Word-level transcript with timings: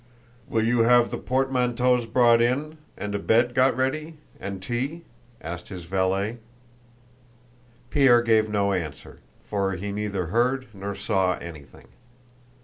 "Will 0.47 0.65
you 0.65 0.79
have 0.79 1.11
the 1.11 1.17
portmanteaus 1.19 2.07
brought 2.07 2.41
in? 2.41 2.79
And 2.97 3.13
a 3.13 3.19
bed 3.19 3.53
got 3.53 3.77
ready, 3.77 4.17
and 4.39 4.59
tea?" 4.59 5.03
asked 5.41 5.67
his 5.69 5.85
valet. 5.85 6.39
Pierre 7.91 8.23
gave 8.23 8.49
no 8.49 8.73
answer, 8.73 9.19
for 9.43 9.73
he 9.75 9.91
neither 9.91 10.25
heard 10.33 10.65
nor 10.73 10.95
saw 10.95 11.35
anything. 11.37 11.89